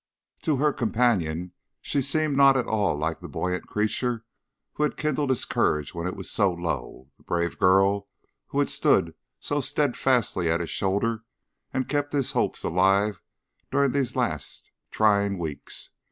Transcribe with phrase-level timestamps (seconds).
[0.41, 4.25] To her companion she seemed not at all like the buoyant creature
[4.73, 8.07] who had kindled his courage when it was so low, the brave girl
[8.47, 11.23] who had stood so steadfastly at his shoulder
[11.71, 13.21] and kept his hopes alive
[13.69, 15.91] during these last, trying weeks.